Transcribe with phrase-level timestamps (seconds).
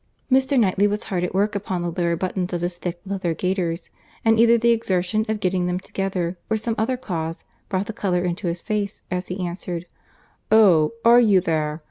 [0.31, 0.59] Mr.
[0.59, 3.91] Knightley was hard at work upon the lower buttons of his thick leather gaiters,
[4.25, 8.23] and either the exertion of getting them together, or some other cause, brought the colour
[8.25, 9.85] into his face, as he answered,
[10.51, 10.93] "Oh!
[11.05, 11.79] are you there?